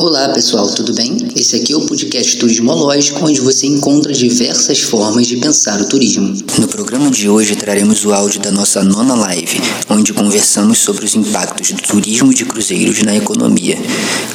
[0.00, 1.16] Olá pessoal, tudo bem?
[1.34, 6.36] Esse aqui é o podcast Turismológico, onde você encontra diversas formas de pensar o turismo.
[6.56, 11.16] No programa de hoje traremos o áudio da nossa nona live, onde conversamos sobre os
[11.16, 13.76] impactos do turismo de cruzeiros na economia,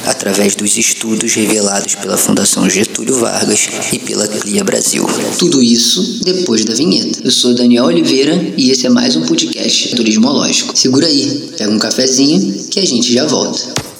[0.04, 5.06] através dos estudos revelados pela Fundação Getúlio Vargas e pela CLIA Brasil.
[5.38, 7.20] Tudo isso depois da vinheta.
[7.24, 10.76] Eu sou Daniel Oliveira e esse é mais um podcast Turismológico.
[10.76, 13.93] Segura aí, pega um cafezinho que a gente já volta.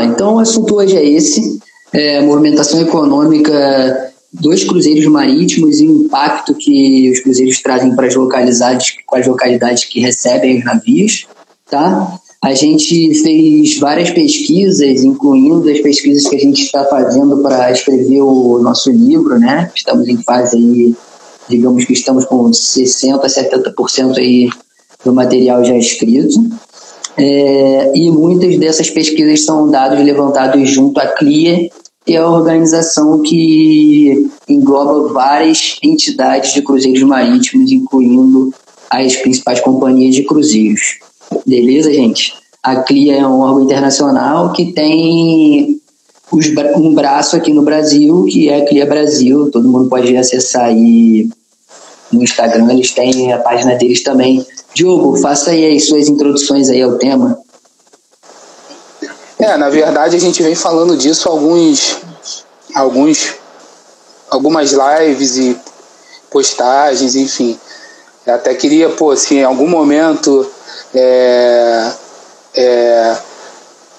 [0.00, 1.58] Então, o assunto hoje é esse:
[1.92, 8.14] é, movimentação econômica dos cruzeiros marítimos e o impacto que os cruzeiros trazem para as
[8.14, 11.26] localidades, para as localidades que recebem os navios,
[11.70, 12.18] tá?
[12.42, 18.20] A gente fez várias pesquisas, incluindo as pesquisas que a gente está fazendo para escrever
[18.22, 19.70] o nosso livro, né?
[19.74, 20.94] Estamos em fase aí,
[21.48, 24.50] digamos que estamos com 60%, 70% aí
[25.04, 26.40] do material já escrito.
[27.16, 31.70] É, e muitas dessas pesquisas são dados levantados junto à CLIA
[32.06, 38.52] é a organização que engloba várias entidades de cruzeiros marítimos, incluindo
[38.90, 40.98] as principais companhias de cruzeiros.
[41.46, 42.34] Beleza, gente?
[42.62, 45.80] A CLIA é um órgão internacional que tem
[46.76, 49.50] um braço aqui no Brasil, que é a CLIA Brasil.
[49.50, 51.28] Todo mundo pode acessar aí
[52.12, 54.44] no Instagram, eles têm a página deles também.
[54.74, 57.38] Diogo, faça aí as suas introduções aí ao tema.
[59.44, 61.98] É, na verdade a gente vem falando disso alguns,
[62.74, 63.34] alguns,
[64.30, 65.56] algumas lives e
[66.30, 67.58] postagens, enfim.
[68.26, 70.50] Eu até queria, pô, assim, em algum momento
[70.94, 71.92] é,
[72.54, 73.16] é,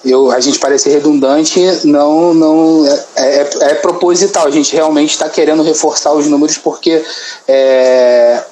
[0.04, 2.86] eu, a gente parece redundante, não, não
[3.16, 4.46] é, é, é proposital.
[4.46, 7.04] A gente realmente está querendo reforçar os números porque
[7.46, 8.42] é,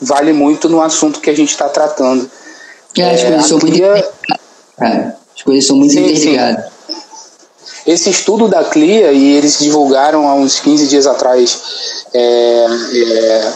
[0.00, 2.30] vale muito no assunto que a gente está tratando.
[2.96, 3.82] É, acho que eu sou muito.
[5.36, 6.64] As coisas são muito sim, interligadas.
[6.64, 6.94] Sim.
[7.86, 11.60] Esse estudo da CLIA, e eles divulgaram há uns 15 dias atrás
[12.14, 13.52] é, é,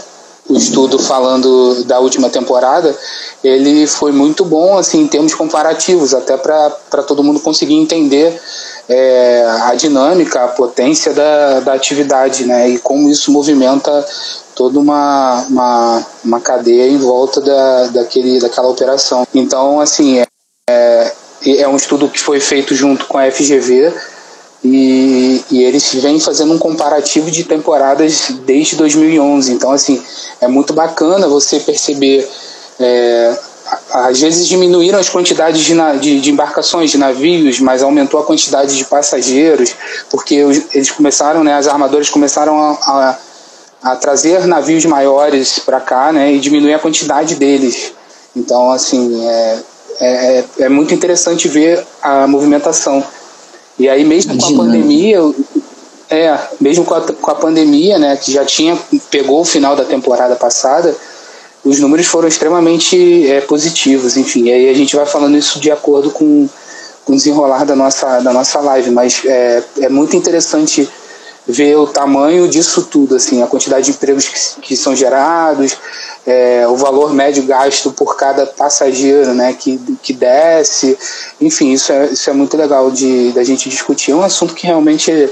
[0.48, 2.94] o estudo falando da última temporada,
[3.42, 8.38] ele foi muito bom assim, em termos comparativos, até para todo mundo conseguir entender
[8.88, 12.68] é, a dinâmica, a potência da, da atividade, né?
[12.68, 14.04] E como isso movimenta
[14.54, 19.26] toda uma, uma, uma cadeia em volta da, daquele, daquela operação.
[19.34, 20.26] Então, assim, é,
[20.70, 21.12] é
[21.68, 23.92] um estudo que foi feito junto com a FGV
[24.64, 29.52] e, e, eles vêm fazendo um comparativo de temporadas desde 2011.
[29.52, 30.02] Então, assim,
[30.40, 32.28] é muito bacana você perceber.
[32.80, 33.38] É,
[33.92, 38.76] às vezes diminuíram as quantidades de, de, de, embarcações, de navios, mas aumentou a quantidade
[38.76, 39.74] de passageiros,
[40.10, 40.36] porque
[40.72, 43.18] eles começaram, né, as armadoras começaram a, a,
[43.90, 47.92] a trazer navios maiores para cá né, e diminuir a quantidade deles.
[48.34, 49.58] Então, assim, é,
[50.00, 53.02] é, é, é muito interessante ver a movimentação.
[53.78, 54.56] E aí, mesmo Imagina.
[54.56, 55.18] com a pandemia,
[56.10, 58.76] é, mesmo com a, com a pandemia, né, que já tinha
[59.10, 60.94] pegou o final da temporada passada,
[61.64, 64.44] os números foram extremamente é, positivos, enfim.
[64.44, 66.48] E aí a gente vai falando isso de acordo com,
[67.04, 70.88] com o desenrolar da nossa, da nossa live, mas é, é muito interessante
[71.48, 75.78] ver o tamanho disso tudo, assim, a quantidade de empregos que, que são gerados,
[76.26, 80.98] é, o valor médio gasto por cada passageiro né, que, que desce.
[81.40, 84.10] Enfim, isso é, isso é muito legal de da gente discutir.
[84.10, 85.30] É um assunto que realmente é,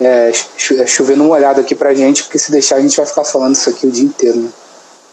[0.00, 3.54] é, chovendo uma olhada aqui pra gente, porque se deixar a gente vai ficar falando
[3.54, 4.40] isso aqui o dia inteiro.
[4.40, 4.48] Né?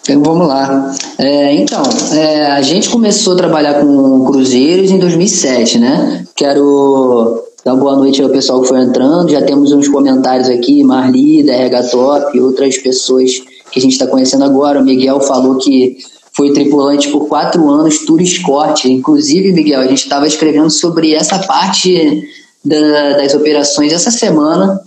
[0.10, 0.92] Então vamos lá.
[1.20, 6.26] É, então, é, a gente começou a trabalhar com cruzeiros em 2007, né?
[6.36, 9.30] Quero dar boa noite ao pessoal que foi entrando.
[9.30, 13.32] Já temos uns comentários aqui, Marli, da RH Top, outras pessoas
[13.72, 14.80] que a gente está conhecendo agora.
[14.80, 15.98] O Miguel falou que
[16.34, 18.86] foi tripulante por quatro anos, Tour Escort.
[18.86, 22.24] Inclusive, Miguel, a gente estava escrevendo sobre essa parte
[22.64, 24.80] da, das operações essa semana,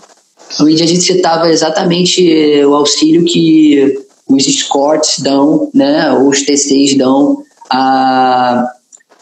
[0.60, 7.42] onde a gente citava exatamente o auxílio que os escorts dão, né, os TCs dão
[7.70, 8.66] a,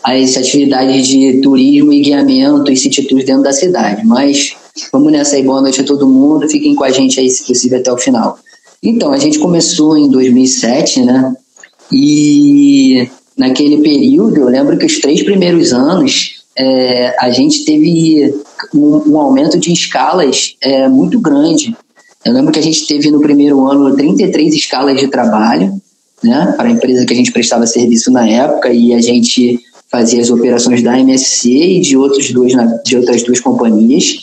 [0.03, 4.05] as atividades de turismo e guiamento e city tours dentro da cidade.
[4.05, 4.57] Mas
[4.93, 7.79] vamos nessa aí, boa noite a todo mundo, fiquem com a gente aí, se possível,
[7.79, 8.39] até o final.
[8.83, 11.35] Então, a gente começou em 2007, né?
[11.93, 18.35] E naquele período, eu lembro que os três primeiros anos, é, a gente teve
[18.75, 21.77] um, um aumento de escalas é, muito grande.
[22.25, 25.81] Eu lembro que a gente teve no primeiro ano 33 escalas de trabalho,
[26.23, 29.61] né, para a empresa que a gente prestava serviço na época, e a gente
[29.93, 34.17] fazia as operações da MSC e de, outros dois, de outras duas companhias.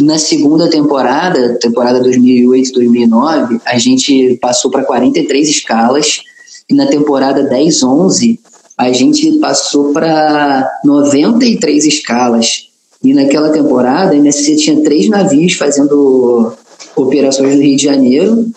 [0.00, 6.22] Na segunda temporada, temporada 2008-2009, a gente passou para 43 escalas,
[6.68, 8.38] e na temporada 10-11,
[8.78, 12.70] a gente passou para 93 escalas.
[13.02, 16.54] E naquela temporada, a MSC tinha três navios fazendo
[16.96, 18.50] operações no Rio de Janeiro,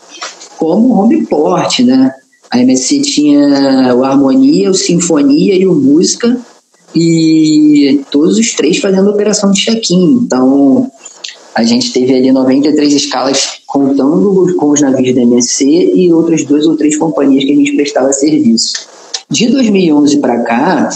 [0.57, 2.15] como home port, né?
[2.49, 6.39] A MSC tinha o Harmonia, o Sinfonia e o Música,
[6.95, 10.21] e todos os três fazendo operação de check-in.
[10.23, 10.89] Então,
[11.53, 15.65] a gente teve ali 93 escalas contando com os navios da MSC
[15.95, 18.87] e outras duas ou três companhias que a gente prestava serviço.
[19.29, 20.89] De 2011 para cá,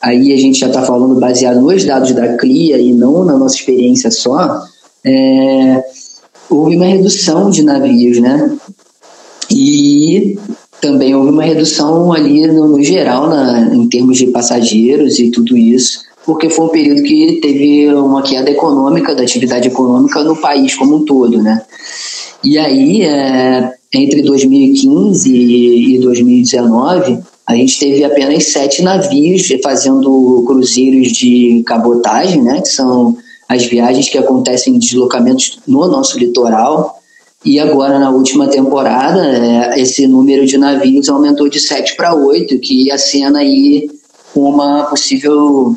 [0.00, 3.54] aí a gente já está falando baseado nos dados da CLIA e não na nossa
[3.54, 4.62] experiência só,
[5.04, 5.84] é,
[6.50, 8.56] houve uma redução de navios, né?
[9.50, 10.38] E
[10.80, 15.56] também houve uma redução ali no, no geral na, em termos de passageiros e tudo
[15.56, 20.74] isso, porque foi um período que teve uma queda econômica da atividade econômica no país
[20.74, 21.62] como um todo, né?
[22.44, 31.08] E aí, é, entre 2015 e 2019, a gente teve apenas sete navios fazendo cruzeiros
[31.08, 32.60] de cabotagem, né?
[32.60, 33.16] Que são
[33.48, 36.97] as viagens que acontecem em deslocamentos no nosso litoral.
[37.44, 42.58] E agora, na última temporada, é, esse número de navios aumentou de 7 para 8,
[42.58, 43.88] que acena aí
[44.34, 45.76] uma possível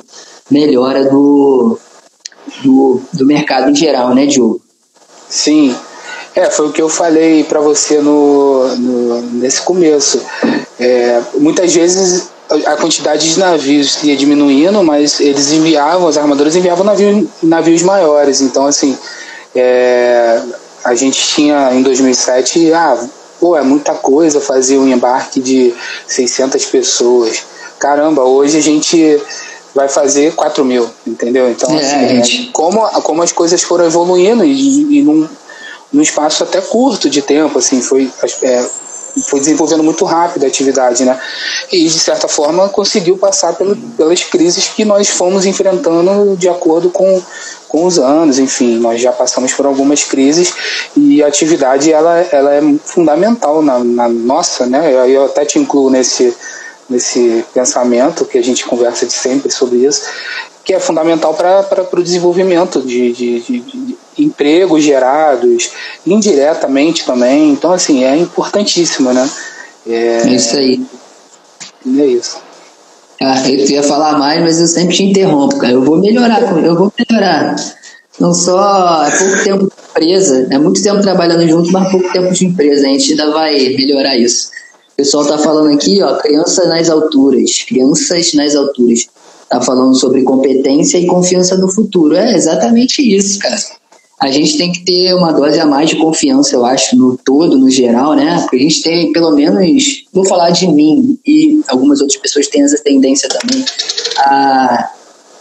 [0.50, 1.78] melhora do,
[2.64, 4.62] do, do mercado em geral, né, Diogo?
[5.30, 5.76] Sim.
[6.36, 10.22] É, foi o que eu falei para você no, no, nesse começo.
[10.80, 12.30] É, muitas vezes
[12.66, 18.42] a quantidade de navios ia diminuindo, mas eles enviavam, as armadoras enviavam navios, navios maiores.
[18.42, 18.98] Então, assim,
[19.56, 20.42] é,
[20.84, 23.08] a gente tinha em 2007, ah,
[23.40, 25.74] pô, é muita coisa fazer um embarque de
[26.08, 27.44] 600 pessoas.
[27.80, 29.22] Caramba, hoje a gente
[29.74, 31.50] vai fazer 4 mil, entendeu?
[31.50, 35.28] Então, é, assim, é, como, como as coisas foram evoluindo e, e num,
[35.92, 38.12] num espaço até curto de tempo, assim, foi
[38.44, 38.70] é,
[39.20, 41.20] foi desenvolvendo muito rápido a atividade, né?
[41.72, 46.90] E de certa forma conseguiu passar pelo, pelas crises que nós fomos enfrentando de acordo
[46.90, 47.22] com,
[47.68, 50.54] com os anos, enfim, nós já passamos por algumas crises
[50.96, 54.94] e a atividade ela, ela é fundamental na, na nossa, né?
[54.94, 56.36] Eu, eu até te incluo nesse
[56.90, 60.04] nesse pensamento que a gente conversa de sempre sobre isso,
[60.64, 63.91] que é fundamental para o desenvolvimento de, de, de,
[64.24, 65.72] empregos gerados,
[66.06, 67.50] indiretamente também.
[67.50, 69.30] Então, assim, é importantíssimo, né?
[69.88, 70.82] É, isso aí.
[71.98, 72.38] É isso.
[73.22, 75.74] Ah, eu ia falar mais, mas eu sempre te interrompo, cara.
[75.74, 77.56] Eu vou melhorar, eu vou melhorar.
[78.20, 82.34] Não só é pouco tempo de empresa, é muito tempo trabalhando junto, mas pouco tempo
[82.34, 82.86] de empresa.
[82.86, 84.50] A gente ainda vai melhorar isso.
[84.94, 89.08] O pessoal tá falando aqui, ó, criança nas alturas, crianças nas alturas.
[89.50, 92.16] Tá falando sobre competência e confiança no futuro.
[92.16, 93.58] É exatamente isso, cara
[94.22, 97.58] a gente tem que ter uma dose a mais de confiança, eu acho, no todo,
[97.58, 98.40] no geral, né?
[98.42, 102.62] Porque a gente tem, pelo menos, vou falar de mim e algumas outras pessoas têm
[102.62, 103.66] essa tendência também
[104.20, 104.92] a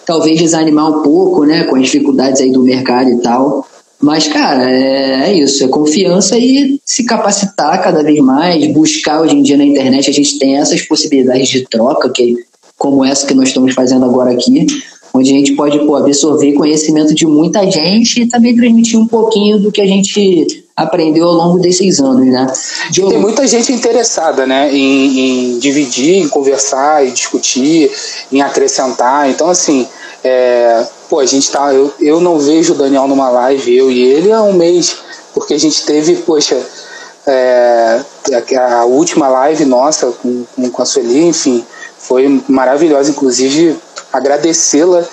[0.07, 3.67] talvez desanimar um pouco, né, com as dificuldades aí do mercado e tal.
[4.01, 9.37] Mas, cara, é, é, isso, é confiança e se capacitar cada vez mais, buscar hoje
[9.37, 12.35] em dia na internet, a gente tem essas possibilidades de troca, que
[12.79, 14.67] como essa que nós estamos fazendo agora aqui,
[15.13, 19.59] onde a gente pode pô, absorver conhecimento de muita gente e também transmitir um pouquinho
[19.59, 22.47] do que a gente aprendeu ao longo desses anos, né?
[22.95, 27.91] Tem muita gente interessada, né, em, em, dividir, em conversar, em discutir,
[28.33, 29.29] em acrescentar.
[29.29, 29.87] Então, assim,
[30.25, 34.01] é, pô, a gente tá, eu, eu não vejo o Daniel numa live, eu e
[34.01, 34.97] ele há um mês,
[35.35, 36.59] porque a gente teve, poxa,
[37.27, 38.01] é,
[38.57, 41.65] a, a última live nossa com, com, com a Sueli, enfim,
[41.99, 43.77] foi maravilhosa, inclusive
[44.13, 45.05] agradecê-la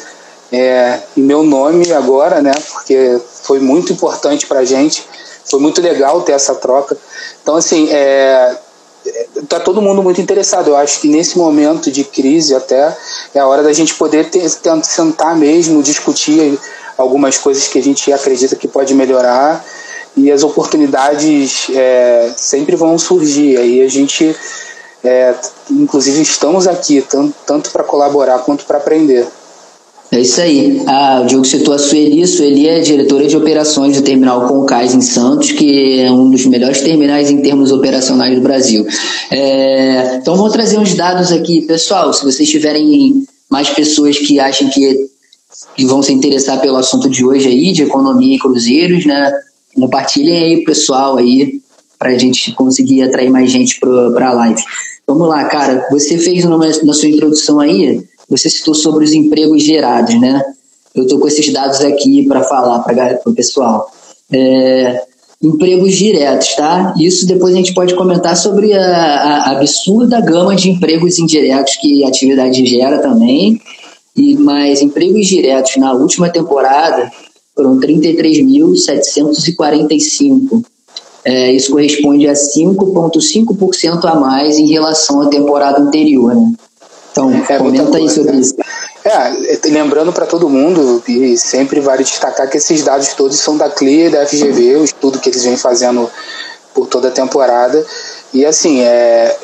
[0.52, 2.54] é, em meu nome agora, né?
[2.72, 5.06] Porque foi muito importante para a gente,
[5.46, 6.98] foi muito legal ter essa troca.
[7.42, 8.58] Então, assim, é,
[9.48, 10.70] tá todo mundo muito interessado.
[10.70, 12.96] Eu acho que nesse momento de crise até
[13.34, 14.48] é a hora da gente poder ter,
[14.84, 16.60] sentar mesmo, discutir
[16.98, 19.64] algumas coisas que a gente acredita que pode melhorar
[20.16, 23.58] e as oportunidades é, sempre vão surgir.
[23.58, 24.36] Aí a gente
[25.08, 25.36] é,
[25.72, 29.26] inclusive, estamos aqui tanto, tanto para colaborar quanto para aprender.
[30.12, 30.82] É isso aí.
[30.86, 32.26] Ah, o Diogo citou a Sueli.
[32.26, 36.82] Sueli é diretora de operações do terminal Concais em Santos, que é um dos melhores
[36.82, 38.86] terminais em termos operacionais do Brasil.
[39.30, 41.62] É, então, vou trazer uns dados aqui.
[41.62, 45.08] Pessoal, se vocês tiverem mais pessoas que acham que
[45.76, 49.32] que vão se interessar pelo assunto de hoje aí, de economia e cruzeiros, né?
[49.76, 51.60] Compartilhem aí, pessoal, aí,
[51.98, 54.62] para a gente conseguir atrair mais gente para a live.
[55.08, 55.88] Vamos lá, cara.
[55.90, 60.44] Você fez numa, na sua introdução aí, você citou sobre os empregos gerados, né?
[60.94, 63.90] Eu estou com esses dados aqui para falar para o pessoal.
[64.32, 65.02] É,
[65.42, 66.94] empregos diretos, tá?
[67.00, 72.04] Isso depois a gente pode comentar sobre a, a absurda gama de empregos indiretos que
[72.04, 73.62] a atividade gera também.
[74.16, 77.10] E mais empregos diretos na última temporada
[77.56, 80.66] foram 33.745.
[81.30, 86.54] É, isso corresponde a 5,5% a mais em relação à temporada anterior, né?
[87.12, 88.40] Então, é, comenta aí sobre né?
[88.40, 88.56] isso.
[89.04, 93.70] É, lembrando para todo mundo, e sempre vale destacar que esses dados todos são da
[93.70, 96.10] CLIA e da FGV, o estudo que eles vêm fazendo
[96.74, 97.86] por toda a temporada.
[98.34, 99.36] E assim, é,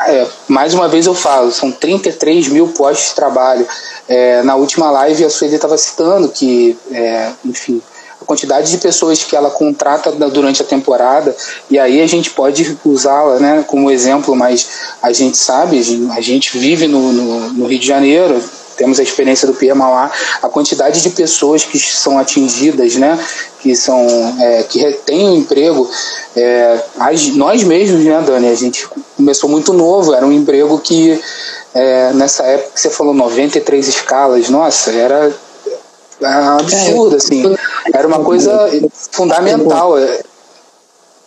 [0.00, 3.64] é, mais uma vez eu falo, são 33 mil postos de trabalho.
[4.08, 7.80] É, na última live a Sueli estava citando que, é, enfim,
[8.22, 11.36] a quantidade de pessoas que ela contrata durante a temporada,
[11.70, 14.68] e aí a gente pode usá-la né, como exemplo, mas
[15.02, 15.78] a gente sabe,
[16.16, 18.42] a gente vive no, no, no Rio de Janeiro,
[18.76, 20.10] temos a experiência do Pierre Mauá,
[20.42, 23.18] a quantidade de pessoas que são atingidas, né,
[23.60, 24.06] que são
[24.40, 25.88] é, que retêm o emprego,
[26.36, 26.82] é,
[27.34, 31.20] nós mesmos, né, Dani, a gente começou muito novo, era um emprego que
[31.74, 35.32] é, nessa época você falou 93 escalas, nossa, era,
[36.24, 37.42] era absurdo, assim,
[37.92, 38.68] era uma coisa
[39.10, 39.94] fundamental.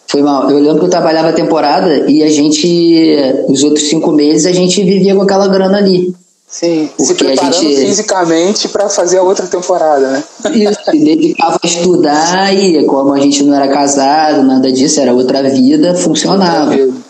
[0.07, 0.49] Foi mal.
[0.49, 4.51] Eu lembro que eu trabalhava a temporada e a gente, os outros cinco meses, a
[4.51, 6.13] gente vivia com aquela grana ali.
[6.47, 7.75] Sim, Porque se preparando gente...
[7.75, 10.23] fisicamente para fazer a outra temporada, né?
[10.53, 15.11] Isso, se dedicava a estudar e como a gente não era casado, nada disso, era
[15.11, 16.71] outra vida, funcionava.
[16.71, 17.05] Outra vida.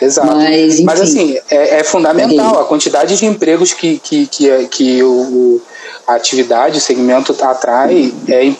[0.00, 0.34] Exato.
[0.34, 5.60] Mas, Mas assim, é, é fundamental a quantidade de empregos que, que, que, que o,
[6.06, 8.52] a atividade, o segmento atrai é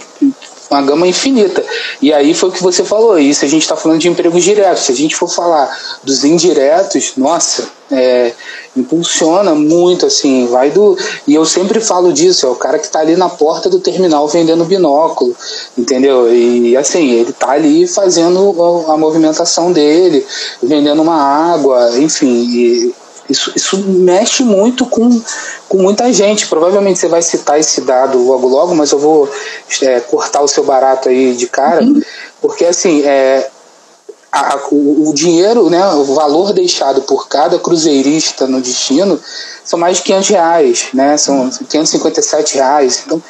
[0.70, 1.64] uma gama infinita.
[2.00, 4.84] E aí foi o que você falou, isso a gente está falando de empregos diretos.
[4.84, 8.32] Se a gente for falar dos indiretos, nossa, é,
[8.74, 10.96] impulsiona muito, assim, vai do.
[11.26, 14.26] E eu sempre falo disso, é o cara que está ali na porta do terminal
[14.28, 15.36] vendendo binóculo,
[15.76, 16.34] entendeu?
[16.34, 20.26] E assim, ele está ali fazendo a movimentação dele,
[20.62, 21.20] vendendo uma
[21.52, 22.46] água, enfim.
[22.48, 22.94] E
[23.28, 25.20] isso, isso mexe muito com,
[25.68, 26.46] com muita gente.
[26.46, 29.30] Provavelmente você vai citar esse dado logo logo, mas eu vou
[29.82, 32.00] é, cortar o seu barato aí de cara, uhum.
[32.40, 33.48] porque assim, é,
[34.32, 39.20] a, o, o, dinheiro, né, o valor deixado por cada cruzeirista no destino
[39.62, 43.02] são mais de 500 reais, né, são 557 reais.
[43.04, 43.22] Então,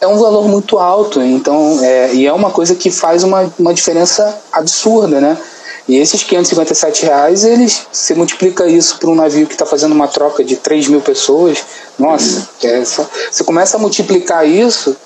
[0.00, 3.74] é um valor muito alto, então, é, e é uma coisa que faz uma, uma
[3.74, 5.36] diferença absurda, né?
[5.90, 10.06] E esses 557 reais, eles, você multiplica isso para um navio que está fazendo uma
[10.06, 11.64] troca de 3 mil pessoas,
[11.98, 14.96] nossa, é só, você começa a multiplicar isso,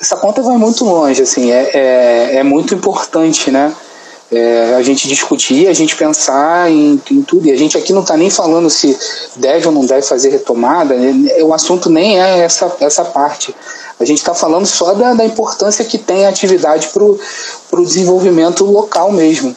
[0.00, 3.74] essa conta vai muito longe, assim, é, é, é muito importante, né?
[4.30, 7.48] É, a gente discutir, a gente pensar em, em, tudo.
[7.48, 8.96] E a gente aqui não está nem falando se
[9.36, 11.42] deve ou não deve fazer retomada, né?
[11.42, 13.52] o assunto nem é essa, essa parte.
[13.98, 18.64] A gente está falando só da, da, importância que tem a atividade para o desenvolvimento
[18.64, 19.54] local mesmo.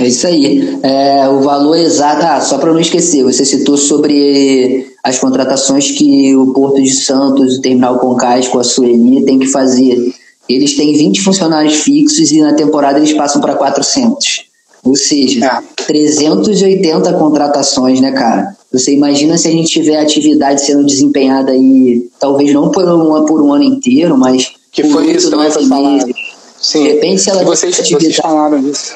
[0.00, 0.78] É isso aí.
[0.82, 2.24] É, o valor exato.
[2.24, 7.58] Ah, só para não esquecer, você citou sobre as contratações que o Porto de Santos,
[7.58, 10.12] o Terminal Concais com a Sueli tem que fazer
[10.54, 14.46] eles têm 20 funcionários fixos e na temporada eles passam para 400.
[14.82, 15.84] Ou seja, é.
[15.84, 18.56] 380 contratações, né, cara?
[18.72, 23.42] Você imagina se a gente tiver atividade sendo desempenhada aí, talvez não por um, por
[23.42, 24.52] um ano inteiro, mas.
[24.72, 26.12] Que foi isso também foi falado.
[26.60, 26.82] Sim.
[26.82, 28.04] De repente, se ela vocês, atividade...
[28.04, 28.94] vocês falaram disso.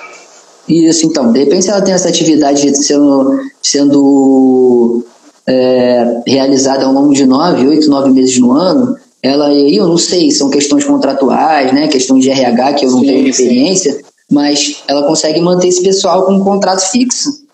[0.68, 1.32] Isso, então.
[1.32, 5.04] De repente, se ela tem essa atividade sendo, sendo
[5.46, 9.96] é, realizada ao longo de nove, oito, nove meses no ano, ela aí eu não
[9.96, 14.00] sei, são questões contratuais, né, questões de RH que eu não sim, tenho experiência, sim.
[14.30, 17.44] mas ela consegue manter esse pessoal com um contrato fixo.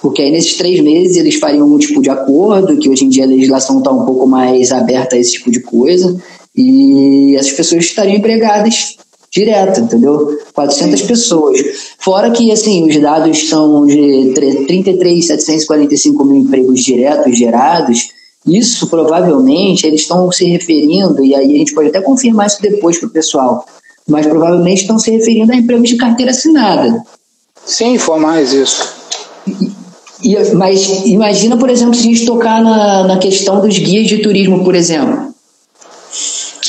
[0.00, 3.24] Porque aí nesses três meses eles fariam algum tipo de acordo, que hoje em dia
[3.24, 6.14] a legislação está um pouco mais aberta a esse tipo de coisa,
[6.54, 8.96] e essas pessoas estariam empregadas
[9.34, 10.38] direto, entendeu?
[10.54, 11.06] 400 Sim.
[11.06, 11.60] pessoas.
[11.98, 18.10] Fora que, assim, os dados são de 33.745 mil empregos diretos gerados,
[18.46, 22.98] isso provavelmente eles estão se referindo, e aí a gente pode até confirmar isso depois
[22.98, 23.66] para o pessoal,
[24.06, 27.02] mas provavelmente estão se referindo a empregos de carteira assinada.
[27.64, 28.94] Sim, formais isso.
[30.22, 34.18] E, mas imagina, por exemplo, se a gente tocar na, na questão dos guias de
[34.18, 35.23] turismo, por exemplo,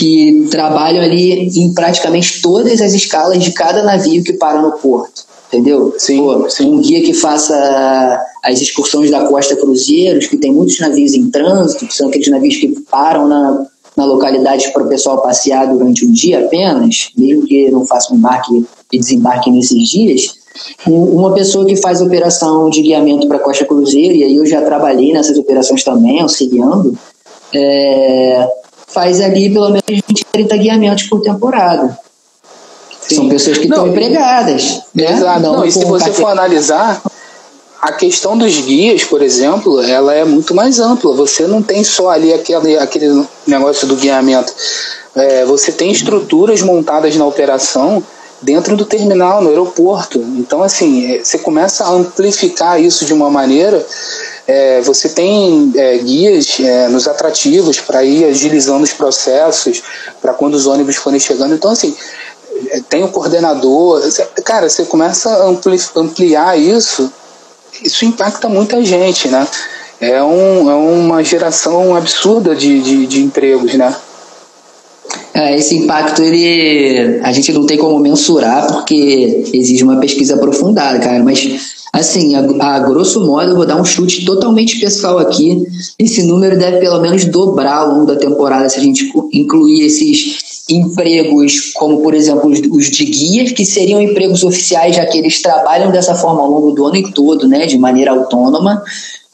[0.06, 5.26] que trabalham ali em praticamente todas as escalas de cada navio que para no porto
[5.48, 5.94] entendeu?
[5.98, 6.70] Sim, Pô, sim.
[6.70, 11.88] Um guia que faça as excursões da Costa Cruzeiros, que tem muitos navios em trânsito,
[11.88, 16.12] que são aqueles navios que param na, na localidade para o pessoal passear durante um
[16.12, 20.36] dia apenas, mesmo que não faça um embarque e desembarque nesses dias.
[20.86, 25.14] Uma pessoa que faz operação de guiamento para Costa Cruzeiro, e aí eu já trabalhei
[25.14, 26.98] nessas operações também, auxiliando,
[27.54, 28.48] é,
[28.96, 32.00] faz ali pelo menos 20, 30 guiamentos por temporada.
[33.02, 33.16] Sim.
[33.16, 34.82] São pessoas que estão empregadas.
[34.96, 35.12] Né?
[35.12, 35.42] Exato.
[35.42, 37.02] Não, não e se você for analisar,
[37.82, 41.14] a questão dos guias, por exemplo, ela é muito mais ampla.
[41.14, 44.52] Você não tem só ali aquele, aquele negócio do guiamento.
[45.14, 48.02] É, você tem estruturas montadas na operação
[48.42, 50.20] dentro do terminal, no aeroporto.
[50.20, 53.86] Então, assim, é, você começa a amplificar isso de uma maneira.
[54.48, 59.82] É, você tem é, guias é, nos atrativos para ir agilizando os processos,
[60.22, 61.56] para quando os ônibus forem chegando.
[61.56, 61.96] Então, assim,
[62.70, 64.02] é, tem o coordenador.
[64.44, 67.12] Cara, você começa a ampli ampliar isso
[67.84, 69.48] isso impacta muita gente, né?
[70.00, 73.96] É, um, é uma geração absurda de, de, de empregos, né?
[75.34, 81.00] É, esse impacto ele a gente não tem como mensurar porque exige uma pesquisa aprofundada,
[81.00, 81.24] cara.
[81.24, 82.40] Mas assim, a,
[82.76, 85.64] a, grosso modo, eu vou dar um chute totalmente pessoal aqui.
[85.98, 90.66] Esse número deve pelo menos dobrar ao longo da temporada se a gente incluir esses
[90.70, 95.92] empregos, como por exemplo os de guias, que seriam empregos oficiais, já que eles trabalham
[95.92, 98.84] dessa forma ao longo do ano todo, né, de maneira autônoma,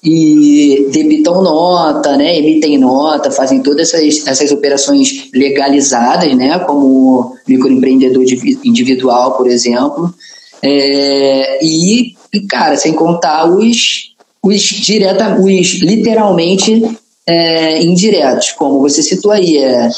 [0.03, 8.23] e debitam nota, né, emitem nota, fazem todas essas, essas operações legalizadas, né, como microempreendedor
[8.63, 10.13] individual, por exemplo,
[10.61, 16.83] é, e, cara, sem contar os, os, direta, os literalmente
[17.27, 19.89] é, indiretos, como você citou aí, é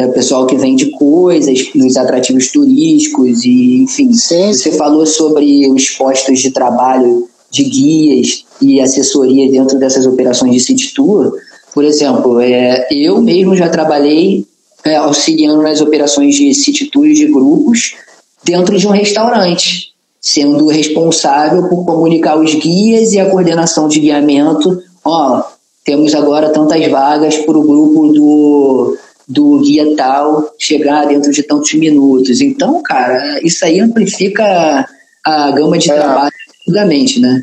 [0.00, 4.12] é o pessoal que vende coisas nos atrativos turísticos e enfim.
[4.12, 10.54] Sim, Você falou sobre os postos de trabalho de guias e assessoria dentro dessas operações
[10.54, 11.32] de city tour.
[11.74, 14.46] Por exemplo, é, eu mesmo já trabalhei
[14.84, 17.94] é, auxiliando nas operações de city tours de grupos
[18.42, 19.89] dentro de um restaurante,
[20.20, 24.82] sendo responsável por comunicar os guias e a coordenação de guiamento.
[25.04, 25.42] Ó,
[25.84, 31.72] temos agora tantas vagas para o grupo do do guia tal chegar dentro de tantos
[31.74, 32.40] minutos.
[32.40, 34.88] Então, cara, isso aí amplifica
[35.24, 35.94] a gama de é.
[35.94, 37.40] trabalho absurdamente, né?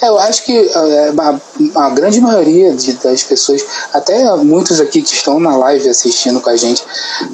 [0.00, 5.02] É, eu acho que é, a, a, grande maioria de, das pessoas, até muitos aqui
[5.02, 6.82] que estão na live assistindo com a gente,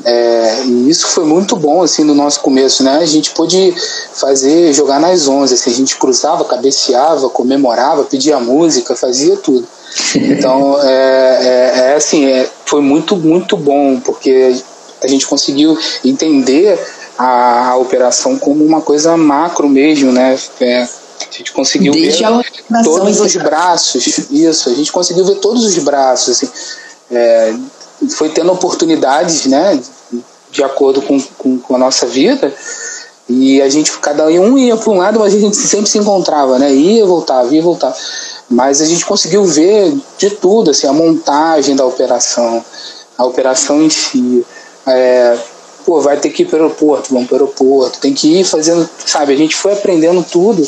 [0.04, 2.98] é, e isso foi muito bom assim no nosso começo, né?
[2.98, 3.74] A gente pôde
[4.12, 9.66] fazer, jogar nas 11, assim, a gente cruzava, cabeceava, comemorava, pedia música, fazia tudo.
[10.14, 10.92] Então, é,
[11.42, 14.54] é, é assim, é, foi muito, muito bom, porque
[15.02, 16.78] a gente conseguiu entender
[17.18, 20.38] a, a operação como uma coisa macro mesmo, né?
[20.60, 20.88] É,
[21.30, 25.78] a gente conseguiu Desde ver todos os braços, isso, a gente conseguiu ver todos os
[25.78, 26.50] braços, assim,
[27.10, 27.54] é,
[28.10, 29.80] foi tendo oportunidades, né,
[30.50, 32.52] de acordo com, com, com, a nossa vida,
[33.28, 36.58] e a gente, cada um ia para um lado, mas a gente sempre se encontrava,
[36.58, 37.94] né, ia, voltava, ia, voltava,
[38.48, 42.64] mas a gente conseguiu ver de tudo, assim, a montagem da operação,
[43.16, 44.44] a operação em si,
[44.84, 45.38] é,
[45.86, 48.44] pô, vai ter que ir para o aeroporto, vamos para o aeroporto, tem que ir
[48.44, 50.66] fazendo, sabe, a gente foi aprendendo tudo,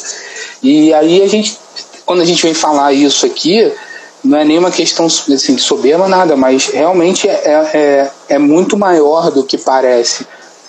[0.62, 1.58] e aí a gente,
[2.06, 3.72] quando a gente vem falar isso aqui,
[4.22, 9.42] não é nenhuma questão assim, soberba, nada, mas realmente é, é, é muito maior do
[9.42, 10.26] que parece.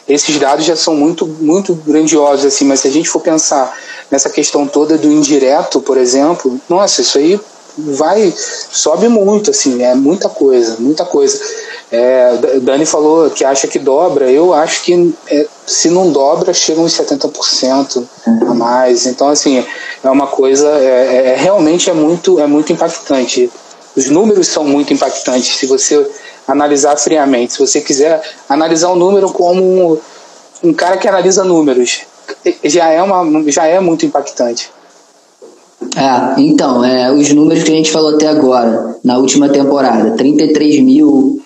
[0.07, 3.77] Esses dados já são muito, muito grandiosos, assim, mas se a gente for pensar
[4.09, 7.39] nessa questão toda do indireto, por exemplo, nossa, isso aí
[7.77, 11.39] vai, sobe muito, assim, é muita coisa, muita coisa.
[11.95, 16.81] É, Dani falou que acha que dobra, eu acho que é, se não dobra, chega
[16.81, 18.03] uns 70%
[18.49, 19.05] a mais.
[19.05, 19.63] Então, assim,
[20.03, 23.47] é uma coisa, é, é, é, realmente é muito, é muito impactante.
[23.95, 26.03] Os números são muito impactantes se você
[26.47, 27.53] analisar friamente.
[27.53, 29.99] Se você quiser analisar o um número como um,
[30.63, 32.01] um cara que analisa números,
[32.63, 34.71] já é, uma, já é muito impactante.
[35.95, 40.15] É, então, é, os números que a gente falou até agora, na última temporada,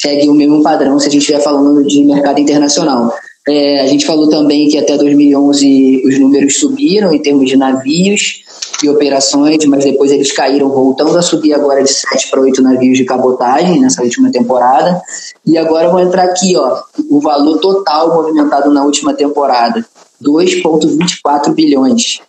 [0.00, 3.12] segue o mesmo padrão se a gente estiver falando de mercado internacional.
[3.48, 8.42] É, a gente falou também que até 2011 os números subiram em termos de navios
[8.82, 12.98] e operações, mas depois eles caíram, voltando a subir agora de 7 para 8 navios
[12.98, 15.00] de cabotagem nessa última temporada.
[15.44, 19.84] E agora vou entrar aqui, ó, o valor total movimentado na última temporada,
[20.20, 22.20] 2,24 bilhões.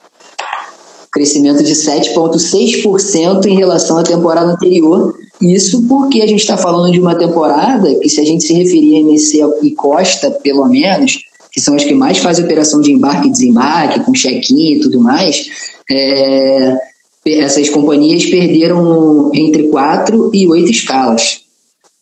[1.12, 5.17] Crescimento de 7,6% em relação à temporada anterior.
[5.41, 8.97] Isso porque a gente está falando de uma temporada que, se a gente se referir
[8.97, 11.19] a NC e Costa, pelo menos,
[11.52, 15.00] que são as que mais fazem operação de embarque e desembarque, com check-in e tudo
[15.00, 15.47] mais,
[15.89, 16.78] é,
[17.26, 21.41] essas companhias perderam entre quatro e oito escalas.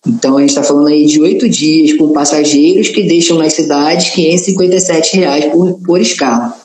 [0.08, 4.10] Então a gente está falando aí de oito dias com passageiros que deixam nas cidades
[4.10, 6.56] 557 reais por, por escala.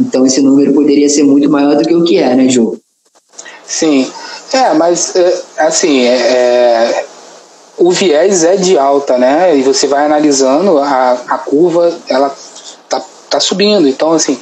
[0.00, 2.76] Então esse número poderia ser muito maior do que o que é, né, João?
[3.64, 4.06] Sim.
[4.52, 7.06] É, mas é, assim, é, é,
[7.76, 9.56] o viés é de alta, né?
[9.56, 12.34] E você vai analisando a, a curva, ela
[12.88, 13.88] tá, tá subindo.
[13.88, 14.38] Então, assim,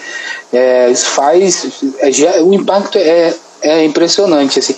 [0.53, 1.67] é, isso faz.
[1.99, 4.59] É, o impacto é, é impressionante.
[4.59, 4.77] Assim.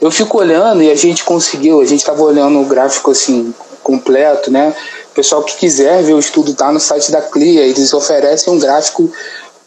[0.00, 4.50] Eu fico olhando e a gente conseguiu, a gente estava olhando o gráfico assim completo,
[4.50, 4.74] né?
[5.10, 8.58] O pessoal que quiser ver o estudo tá no site da CLIA, eles oferecem um
[8.58, 9.10] gráfico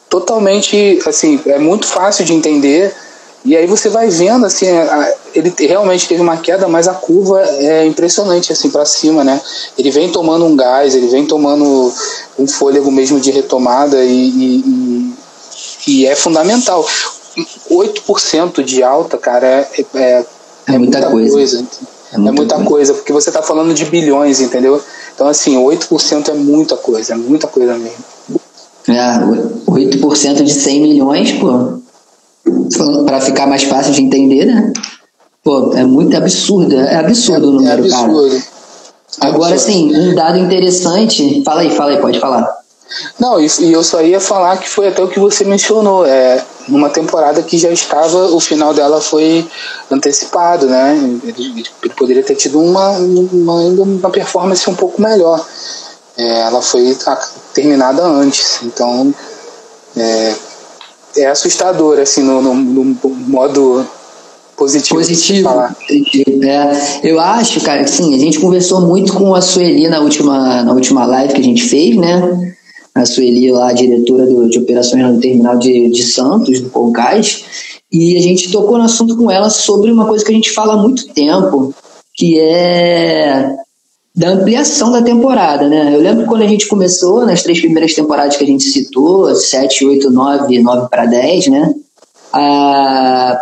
[0.09, 2.93] totalmente assim, é muito fácil de entender.
[3.45, 4.65] E aí você vai vendo assim,
[5.33, 9.39] ele realmente teve uma queda, mas a curva é impressionante assim para cima, né?
[9.77, 11.93] Ele vem tomando um gás, ele vem tomando
[12.37, 15.13] um fôlego mesmo de retomada e, e,
[15.87, 16.85] e é fundamental.
[17.71, 20.25] 8% de alta, cara, é, é, é,
[20.67, 21.31] é muita, muita, coisa.
[21.31, 21.65] coisa.
[22.11, 22.69] É muita, é muita coisa.
[22.69, 22.93] coisa.
[22.95, 24.81] porque você está falando de bilhões, entendeu?
[25.15, 28.03] Então, assim, 8% é muita coisa, é muita coisa mesmo.
[28.87, 29.19] É,
[29.67, 31.78] 8% de 100 milhões, pô,
[33.05, 34.73] para ficar mais fácil de entender, né?
[35.43, 38.29] Pô, é muito absurdo, é absurdo é, o número, é absurdo.
[38.29, 39.31] cara.
[39.31, 41.41] Agora, sim, um dado interessante.
[41.43, 42.59] Fala aí, fala aí, pode falar.
[43.19, 46.05] Não, e, e eu só ia falar que foi até o que você mencionou.
[46.05, 49.47] É, numa temporada que já estava, o final dela foi
[49.89, 50.97] antecipado, né?
[51.23, 55.43] Ele, ele poderia ter tido uma, uma, uma performance um pouco melhor.
[56.17, 56.95] É, ela foi
[57.53, 59.13] terminada antes, então
[59.97, 60.35] é,
[61.17, 63.85] é assustador, assim, no, no, no modo
[64.55, 64.95] positivo.
[64.95, 65.49] Positivo.
[65.49, 70.63] É, eu acho, cara, que sim, a gente conversou muito com a Sueli na última,
[70.63, 72.55] na última live que a gente fez, né?
[72.93, 77.45] a Sueli, lá, diretora do, de operações no terminal de, de Santos, do Concais,
[77.91, 80.73] e a gente tocou no assunto com ela sobre uma coisa que a gente fala
[80.73, 81.73] há muito tempo,
[82.15, 83.55] que é
[84.15, 85.95] da ampliação da temporada, né?
[85.95, 89.85] Eu lembro quando a gente começou, nas três primeiras temporadas que a gente citou, 7,
[89.85, 91.73] 8, 9, 9 para 10, né?
[92.33, 93.39] A,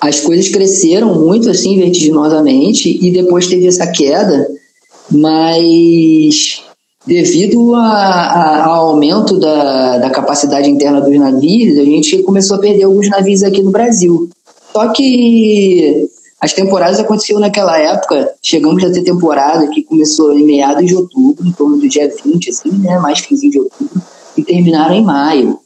[0.00, 4.48] as coisas cresceram muito, assim, vertiginosamente, e depois teve essa queda,
[5.10, 6.62] mas
[7.06, 12.60] devido a, a, ao aumento da, da capacidade interna dos navios, a gente começou a
[12.60, 14.28] perder alguns navios aqui no Brasil.
[14.72, 16.08] Só que
[16.44, 21.46] as temporadas aconteciam naquela época, chegamos a ter temporada que começou em meados de outubro,
[21.46, 24.02] em torno do dia 20, assim, né, mais 15 de outubro,
[24.36, 25.58] e terminaram em maio.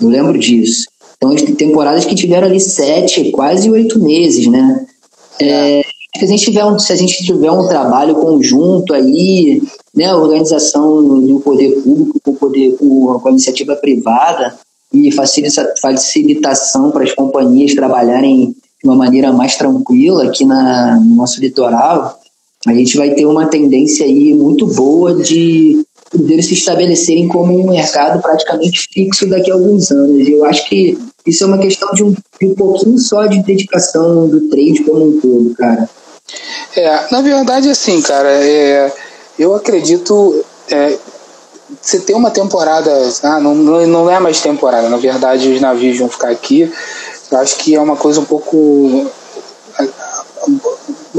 [0.00, 0.86] Eu lembro disso.
[1.16, 4.86] Então, temporadas que tiveram ali sete, quase oito meses, né?
[5.40, 5.82] É,
[6.16, 9.60] se a gente tiver um, se a gente tiver um trabalho conjunto aí,
[9.92, 14.56] né, organização do poder público com, poder, com a iniciativa privada
[14.92, 21.16] e facilita, facilitação para as companhias trabalharem de uma maneira mais tranquila aqui na, no
[21.16, 22.18] nosso litoral,
[22.66, 27.70] a gente vai ter uma tendência aí muito boa de poder se estabelecerem como um
[27.70, 30.26] mercado praticamente fixo daqui a alguns anos.
[30.26, 33.42] E eu acho que isso é uma questão de um, de um pouquinho só de
[33.42, 35.88] dedicação do trade como um todo, cara.
[36.76, 38.92] É, na verdade, assim, cara, é,
[39.38, 40.44] eu acredito.
[40.70, 40.98] É,
[41.80, 42.90] você tem uma temporada.
[43.22, 46.70] Ah, não, não é mais temporada, na verdade, os navios vão ficar aqui.
[47.30, 49.10] Eu acho que é uma coisa um pouco.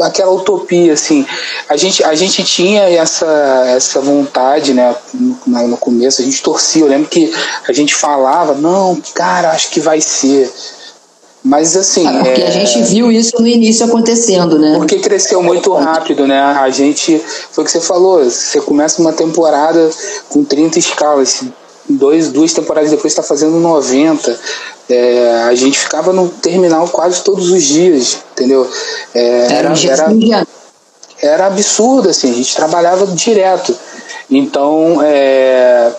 [0.01, 1.25] Aquela utopia, assim.
[1.67, 6.83] A gente, a gente tinha essa, essa vontade, né, no, no começo, a gente torcia.
[6.83, 7.33] Eu lembro que
[7.67, 10.51] a gente falava, não, cara, acho que vai ser
[11.43, 12.05] mas assim.
[12.05, 12.47] Ah, porque é...
[12.47, 14.75] a gente viu isso no início acontecendo, né?
[14.77, 16.39] Porque cresceu muito rápido, né?
[16.39, 17.21] A gente.
[17.51, 19.89] Foi o que você falou, você começa uma temporada
[20.27, 21.43] com 30 escalas,
[21.87, 24.37] dois, duas temporadas depois está fazendo 90.
[24.89, 28.67] É, a gente ficava no terminal quase todos os dias, entendeu?
[29.13, 30.47] É, era, era,
[31.21, 33.75] era absurdo, assim, a gente trabalhava direto.
[34.31, 35.91] Então, é,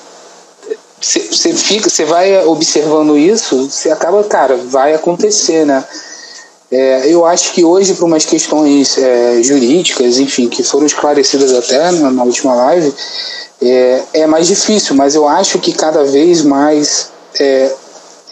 [1.00, 5.85] você fica, você vai observando isso, você acaba, cara, vai acontecer, né?
[6.70, 11.90] É, eu acho que hoje, por umas questões é, jurídicas, enfim, que foram esclarecidas até
[11.90, 12.94] na, na última live,
[13.61, 17.72] é, é, mais difícil, mas eu acho que cada vez mais é,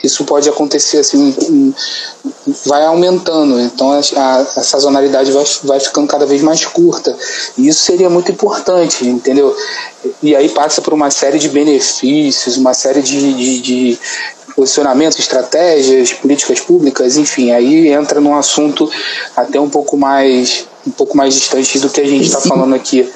[0.02, 1.74] isso pode acontecer assim,
[2.66, 7.16] vai aumentando, então a, a, a sazonalidade vai, vai ficando cada vez mais curta.
[7.56, 9.54] E isso seria muito importante, entendeu?
[10.22, 13.98] E aí passa por uma série de benefícios, uma série de, de, de
[14.54, 18.90] posicionamentos, estratégias, políticas públicas, enfim, aí entra num assunto
[19.36, 23.08] até um pouco mais um pouco mais distante do que a gente está falando aqui.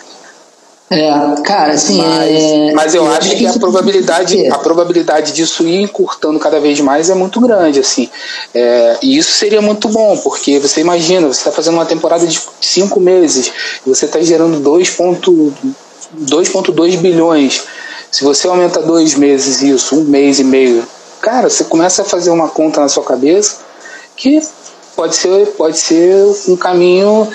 [0.93, 1.11] É,
[1.43, 1.97] cara, assim.
[1.97, 6.79] Mas, é, mas eu, acho que a probabilidade, a probabilidade disso ir encurtando cada vez
[6.81, 8.11] mais é muito grande, assim.
[8.55, 12.39] É, e isso seria muito bom, porque você imagina, você está fazendo uma temporada de
[12.61, 13.51] cinco meses,
[13.87, 17.63] e você está gerando 2,2 bilhões.
[18.11, 20.87] Se você aumenta dois meses isso, um mês e meio,
[21.23, 23.61] cara, você começa a fazer uma conta na sua cabeça
[24.15, 24.43] que
[24.95, 26.15] pode ser, pode ser
[26.49, 27.27] um caminho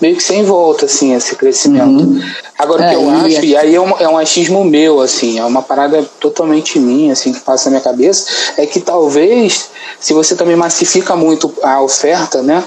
[0.00, 2.02] meio que sem volta, assim, esse crescimento.
[2.02, 2.20] Uhum.
[2.58, 5.38] Agora, o que é, eu acho, e aí é um, é um achismo meu, assim,
[5.38, 10.12] é uma parada totalmente minha, assim, que passa na minha cabeça, é que talvez, se
[10.12, 12.62] você também massifica muito a oferta, né,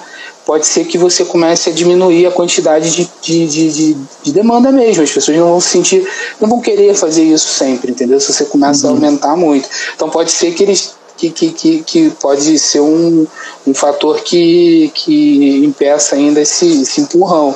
[0.45, 4.71] pode ser que você comece a diminuir a quantidade de, de, de, de, de demanda
[4.71, 5.04] mesmo.
[5.04, 6.08] As pessoas não vão se sentir,
[6.39, 8.17] não vão querer fazer isso sempre, entendeu?
[8.17, 8.93] Se você começa uhum.
[8.93, 9.67] a aumentar muito.
[9.93, 13.28] Então pode ser que eles que, que, que, que, pode ser um,
[13.65, 17.56] um fator que, que impeça ainda esse, esse empurrão.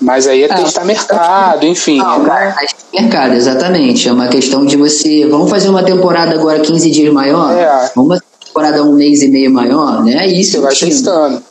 [0.00, 1.98] Mas aí é ah, testar mercado, enfim.
[1.98, 2.54] Não, né?
[2.92, 4.08] mercado, exatamente.
[4.08, 5.26] É uma questão de você.
[5.26, 7.52] Vamos fazer uma temporada agora 15 dias maior?
[7.56, 7.90] É.
[7.94, 10.04] Vamos fazer uma temporada um mês e meio maior?
[10.04, 10.24] Né?
[10.24, 10.52] É isso.
[10.52, 11.42] Você vai testando.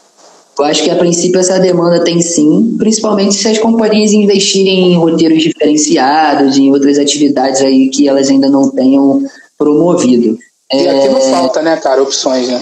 [0.57, 4.95] Eu acho que a princípio essa demanda tem sim, principalmente se as companhias investirem em
[4.95, 9.21] roteiros diferenciados, em outras atividades aí que elas ainda não tenham
[9.57, 10.37] promovido.
[10.71, 10.89] E é...
[10.89, 12.61] aqui não falta, né, cara, opções, né?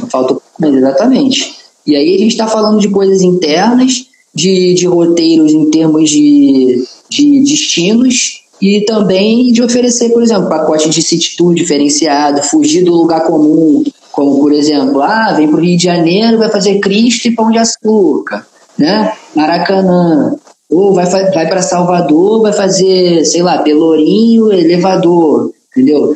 [0.00, 1.54] Não falta opções, exatamente.
[1.86, 6.84] E aí a gente está falando de coisas internas, de, de roteiros em termos de,
[7.08, 12.94] de destinos e também de oferecer, por exemplo, pacote de city tour diferenciado, fugir do
[12.94, 17.28] lugar comum, como por exemplo, ah, vem para o Rio de Janeiro, vai fazer Cristo
[17.28, 19.12] e Pão de Açúcar, né?
[19.34, 20.34] Maracanã.
[20.70, 26.14] Ou vai, vai para Salvador, vai fazer, sei lá, Pelourinho, elevador, entendeu?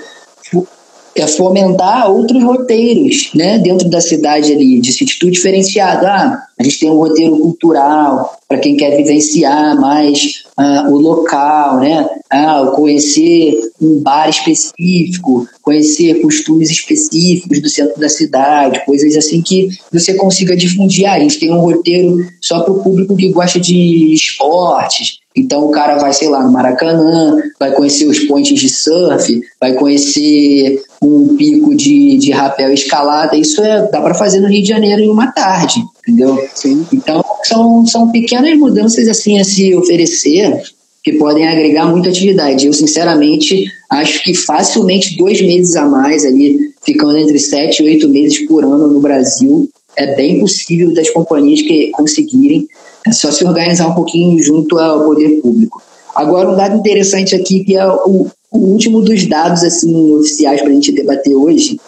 [1.14, 6.07] É fomentar outros roteiros, né, dentro da cidade ali, de sítio diferenciado.
[6.07, 11.81] Ah, a gente tem um roteiro cultural para quem quer vivenciar mais ah, o local,
[11.81, 12.09] né?
[12.31, 19.68] Ah, conhecer um bar específico, conhecer costumes específicos do centro da cidade, coisas assim que
[19.92, 21.07] você consiga difundir.
[21.07, 25.66] Ah, a gente tem um roteiro só para o público que gosta de esportes, então
[25.66, 30.83] o cara vai, sei lá, no Maracanã, vai conhecer os pontes de surf, vai conhecer
[31.03, 33.37] um pico de, de rapel escalada.
[33.37, 36.38] Isso é, dá para fazer no Rio de Janeiro em uma tarde, entendeu?
[36.55, 36.87] Sim.
[36.93, 40.62] Então são, são pequenas mudanças assim a se oferecer
[41.03, 42.67] que podem agregar muita atividade.
[42.67, 48.09] Eu, sinceramente, acho que facilmente dois meses a mais ali, ficando entre sete e oito
[48.09, 52.69] meses por ano no Brasil, é bem possível das companhias que conseguirem
[53.07, 55.83] é só se organizar um pouquinho junto ao poder público.
[56.15, 60.71] Agora, um dado interessante aqui, que é o, o último dos dados assim oficiais para
[60.71, 61.81] a gente debater hoje.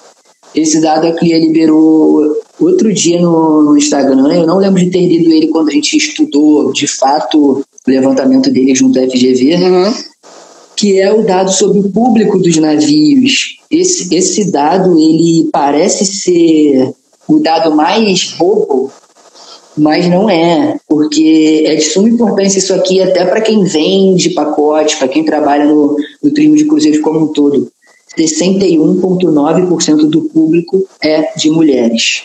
[0.55, 4.33] Esse dado a Clia liberou outro dia no, no, Instagram.
[4.33, 8.51] Eu não lembro de ter lido ele quando a gente estudou, de fato, o levantamento
[8.51, 9.55] dele junto à FGV.
[9.57, 9.95] Uhum.
[10.77, 13.59] Que é o dado sobre o público dos navios.
[13.71, 16.93] Esse, esse dado, ele parece ser
[17.29, 18.93] o dado mais bobo
[19.77, 24.97] mas não é, porque é de suma importância isso aqui até para quem vende pacote,
[24.97, 27.71] para quem trabalha no, no turismo de cruzeiros como um todo.
[28.17, 32.23] 61,9% do público é de mulheres.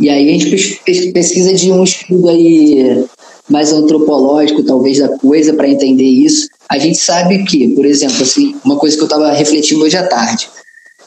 [0.00, 3.04] E aí a gente precisa de um estudo aí
[3.48, 6.48] mais antropológico, talvez, da coisa, para entender isso.
[6.68, 10.06] A gente sabe que, por exemplo, assim, uma coisa que eu estava refletindo hoje à
[10.06, 10.48] tarde,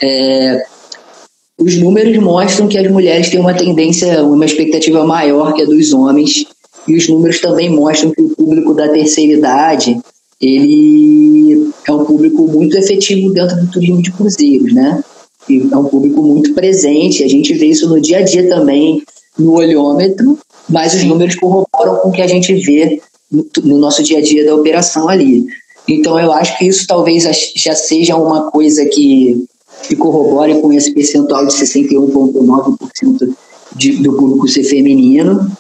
[0.02, 0.66] é,
[1.62, 5.94] os números mostram que as mulheres têm uma tendência, uma expectativa maior que a dos
[5.94, 6.46] homens,
[6.88, 10.00] e os números também mostram que o público da terceira idade
[10.42, 15.04] ele é um público muito efetivo dentro do turismo de cruzeiros, né?
[15.48, 19.04] E é um público muito presente, a gente vê isso no dia a dia também,
[19.38, 23.00] no olhômetro, mas os números corroboram com o que a gente vê
[23.32, 25.46] no, no nosso dia a dia da operação ali.
[25.88, 27.24] Então eu acho que isso talvez
[27.56, 29.46] já seja uma coisa que
[29.88, 33.34] que corrobore com esse percentual de 61,9%
[34.02, 35.52] do público ser feminino.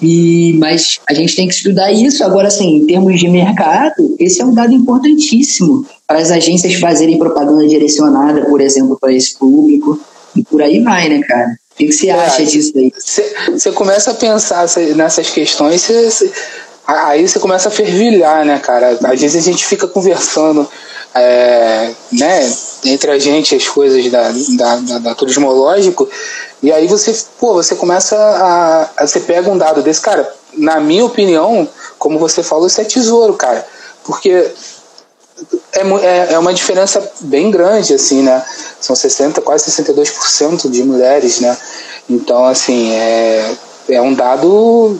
[0.00, 2.24] E, mas a gente tem que estudar isso.
[2.24, 7.18] Agora, assim, em termos de mercado, esse é um dado importantíssimo para as agências fazerem
[7.18, 10.00] propaganda direcionada, por exemplo, para esse público.
[10.34, 11.56] E por aí vai, né, cara?
[11.72, 12.92] O que, você acha disso aí?
[13.52, 16.30] Você começa a pensar nessas questões, cê, cê,
[16.86, 18.98] aí você começa a fervilhar, né, cara?
[19.04, 20.68] Às vezes a gente fica conversando,
[21.14, 22.40] é, né,
[22.84, 26.08] entre a gente as coisas da, da, da, da turismológico,
[26.62, 29.06] e aí você, pô, você começa a, a.
[29.06, 31.68] Você pega um dado desse, cara, na minha opinião,
[31.98, 33.66] como você falou, isso é tesouro, cara.
[34.04, 34.30] Porque
[35.72, 38.44] é, é, é uma diferença bem grande, assim, né?
[38.80, 41.56] São 60, quase 62% de mulheres, né?
[42.08, 43.54] Então, assim, é,
[43.88, 44.98] é um dado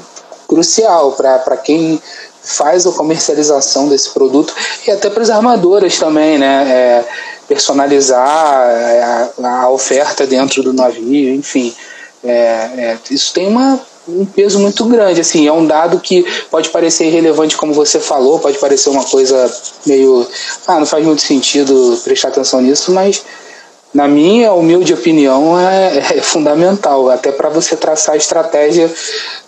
[0.49, 2.01] crucial para quem
[2.43, 4.55] faz a comercialização desse produto
[4.87, 6.69] e até para as armadoras também, né?
[6.69, 7.05] É,
[7.47, 9.03] personalizar é,
[9.43, 11.75] a, a, oferta dentro do navio, enfim.
[12.25, 15.21] É, é, isso tem uma um peso muito grande.
[15.21, 19.53] Assim, é um dado que pode parecer irrelevante, como você falou, pode parecer uma coisa
[19.87, 20.27] meio.
[20.67, 23.23] Ah, não faz muito sentido prestar atenção nisso, mas
[23.95, 28.91] na minha humilde opinião, é, é fundamental, até para você traçar a estratégia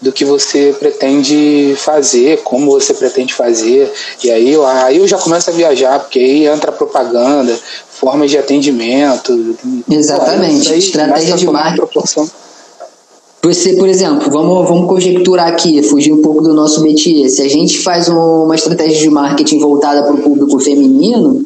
[0.01, 3.91] do que você pretende fazer, como você pretende fazer.
[4.23, 4.55] E aí,
[4.85, 9.57] aí eu já começo a viajar, porque aí entra propaganda, formas de atendimento.
[9.91, 12.29] Exatamente, estratégia de marketing.
[13.43, 17.29] Você, por exemplo, vamos, vamos conjecturar aqui, fugir um pouco do nosso métier.
[17.29, 21.45] Se a gente faz uma estratégia de marketing voltada para o público feminino,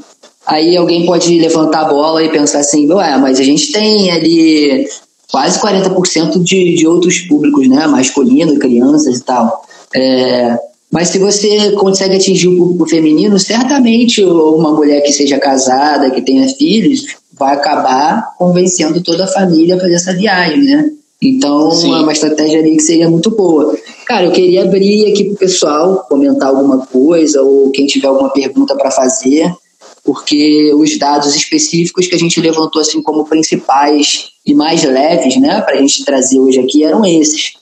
[0.48, 4.88] aí alguém pode levantar a bola e pensar assim, ué, mas a gente tem ali
[5.30, 7.87] quase 40% de, de outros públicos, né?
[7.87, 9.62] Masculino, crianças e tal.
[9.94, 10.58] É,
[10.90, 16.22] mas se você consegue atingir o público feminino, certamente uma mulher que seja casada, que
[16.22, 17.04] tenha filhos,
[17.38, 20.90] vai acabar convencendo toda a família a fazer essa viagem, né?
[21.20, 21.94] Então, Sim.
[21.94, 23.76] é uma estratégia ali que seria muito boa.
[24.06, 28.74] Cara, eu queria abrir aqui pro pessoal comentar alguma coisa ou quem tiver alguma pergunta
[28.76, 29.52] para fazer,
[30.08, 35.60] porque os dados específicos que a gente levantou assim como principais e mais leves, né,
[35.60, 37.52] para a gente trazer hoje aqui eram esses.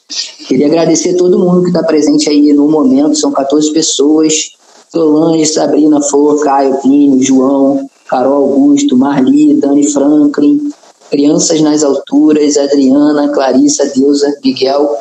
[0.46, 4.52] Queria agradecer a todo mundo que está presente aí no momento, são 14 pessoas.
[4.92, 10.70] Solange, Sabrina Flor, Caio, Pino, João, Carol Augusto, Marli, Dani Franklin,
[11.10, 15.00] Crianças nas Alturas, Adriana, Clarissa, Deusa, Miguel,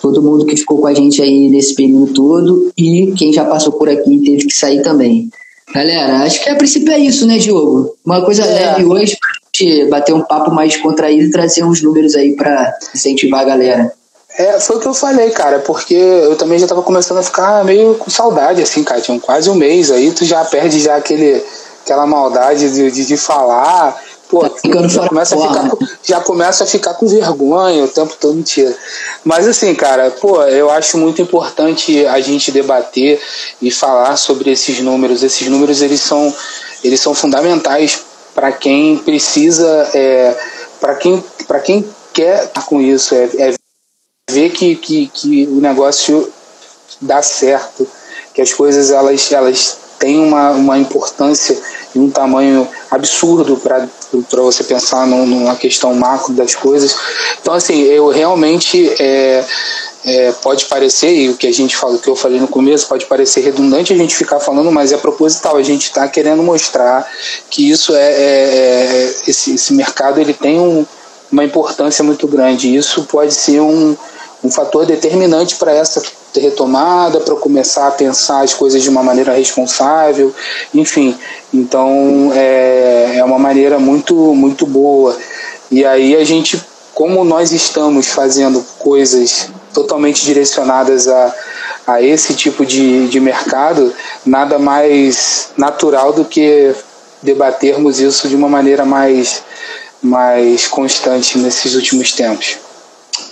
[0.00, 3.74] todo mundo que ficou com a gente aí nesse período todo e quem já passou
[3.74, 5.28] por aqui teve que sair também.
[5.74, 7.96] Galera, acho que a princípio é isso, né, Diogo?
[8.04, 8.46] Uma coisa é.
[8.46, 9.30] leve hoje pra
[9.66, 13.92] gente bater um papo mais contraído e trazer uns números aí para incentivar a galera.
[14.36, 17.64] É, foi o que eu falei, cara, porque eu também já tava começando a ficar
[17.64, 21.42] meio com saudade, assim, cara, tinha quase um mês aí, tu já perde já aquele,
[21.84, 24.00] aquela maldade de, de, de falar
[24.32, 28.16] pô, ficando já começa, a ficar, com, já começa a ficar com vergonha o tempo
[28.18, 28.74] todo, mentira.
[29.22, 33.20] Mas assim, cara, pô, eu acho muito importante a gente debater
[33.60, 35.22] e falar sobre esses números.
[35.22, 36.34] Esses números, eles são,
[36.82, 38.00] eles são fundamentais
[38.34, 40.34] para quem precisa, é,
[40.80, 41.22] para quem,
[41.62, 43.54] quem quer estar com isso, é, é
[44.30, 46.32] ver que, que, que o negócio
[47.02, 47.86] dá certo,
[48.32, 51.60] que as coisas elas, elas têm uma, uma importância
[51.94, 53.88] e um tamanho absurdo para
[54.42, 56.96] você pensar numa questão macro das coisas.
[57.40, 58.92] Então, assim, eu realmente.
[58.98, 59.44] É,
[60.04, 62.88] é, pode parecer, e o que a gente fala, o que eu falei no começo,
[62.88, 65.56] pode parecer redundante a gente ficar falando, mas é proposital.
[65.56, 67.08] A gente está querendo mostrar
[67.48, 70.84] que isso é, é, é, esse, esse mercado ele tem um,
[71.30, 72.74] uma importância muito grande.
[72.74, 73.96] Isso pode ser um,
[74.42, 76.02] um fator determinante para essa
[76.34, 80.34] retomada, para começar a pensar as coisas de uma maneira responsável,
[80.74, 81.16] enfim.
[81.52, 85.16] Então é, é uma maneira muito, muito boa.
[85.70, 86.60] E aí a gente,
[86.94, 91.34] como nós estamos fazendo coisas totalmente direcionadas a,
[91.86, 93.92] a esse tipo de, de mercado,
[94.26, 96.74] nada mais natural do que
[97.22, 99.42] debatermos isso de uma maneira mais,
[100.02, 102.58] mais constante nesses últimos tempos.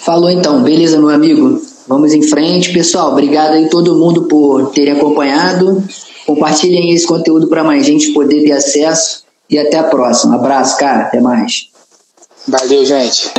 [0.01, 1.61] Falou então, beleza, meu amigo.
[1.87, 3.13] Vamos em frente, pessoal.
[3.13, 5.83] Obrigado aí todo mundo por terem acompanhado.
[6.27, 9.25] Compartilhem esse conteúdo para mais gente poder ter acesso.
[9.49, 10.37] E até a próxima.
[10.37, 11.03] abraço, cara.
[11.03, 11.69] Até mais.
[12.47, 13.31] Valeu, gente.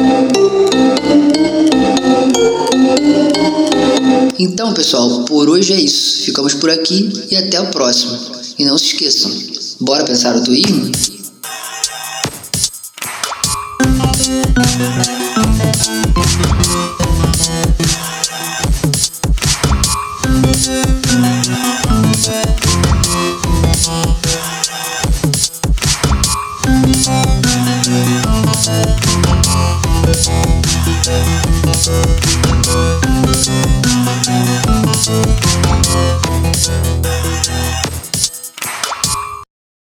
[4.38, 6.24] Então, pessoal, por hoje é isso.
[6.24, 8.18] Ficamos por aqui e até o próximo.
[8.60, 9.32] E não se esqueçam,
[9.80, 10.92] bora pensar o turismo?
[36.62, 36.91] Thank